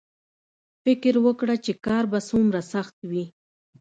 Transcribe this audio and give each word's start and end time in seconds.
فکر 0.83 1.13
وکړه 1.25 1.55
چې 1.65 1.71
کار 1.85 2.03
به 2.11 2.19
څومره 2.29 2.59
سخت 2.73 2.95
وي 3.09 3.25